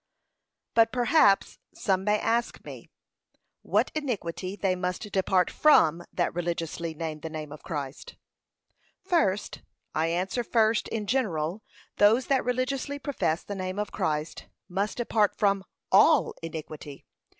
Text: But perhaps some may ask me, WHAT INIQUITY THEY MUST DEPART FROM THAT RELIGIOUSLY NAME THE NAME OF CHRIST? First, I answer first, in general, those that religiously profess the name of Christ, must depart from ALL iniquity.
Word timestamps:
But 0.73 0.91
perhaps 0.91 1.59
some 1.75 2.03
may 2.03 2.17
ask 2.17 2.65
me, 2.65 2.89
WHAT 3.61 3.91
INIQUITY 3.93 4.55
THEY 4.55 4.75
MUST 4.75 5.11
DEPART 5.11 5.51
FROM 5.51 6.03
THAT 6.11 6.33
RELIGIOUSLY 6.33 6.95
NAME 6.95 7.19
THE 7.19 7.29
NAME 7.29 7.51
OF 7.51 7.61
CHRIST? 7.61 8.15
First, 9.03 9.61
I 9.93 10.07
answer 10.07 10.43
first, 10.43 10.87
in 10.87 11.05
general, 11.05 11.61
those 11.97 12.25
that 12.33 12.43
religiously 12.43 12.97
profess 12.97 13.43
the 13.43 13.53
name 13.53 13.77
of 13.77 13.91
Christ, 13.91 14.47
must 14.67 14.97
depart 14.97 15.37
from 15.37 15.63
ALL 15.91 16.33
iniquity. 16.41 17.05